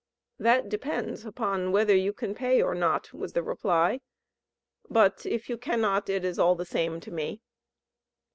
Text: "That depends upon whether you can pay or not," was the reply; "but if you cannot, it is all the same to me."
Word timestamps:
"That 0.39 0.67
depends 0.67 1.25
upon 1.25 1.71
whether 1.71 1.95
you 1.95 2.11
can 2.11 2.33
pay 2.33 2.59
or 2.59 2.73
not," 2.73 3.13
was 3.13 3.33
the 3.33 3.43
reply; 3.43 4.01
"but 4.89 5.27
if 5.27 5.47
you 5.47 5.59
cannot, 5.59 6.09
it 6.09 6.25
is 6.25 6.39
all 6.39 6.55
the 6.55 6.65
same 6.65 6.99
to 7.01 7.11
me." 7.11 7.43